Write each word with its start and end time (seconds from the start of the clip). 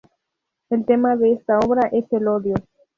El 0.71 0.83
tema 0.83 1.15
de 1.15 1.33
esta 1.33 1.59
obra 1.59 1.87
es 1.91 2.11
el 2.11 2.27
odio. 2.27 2.55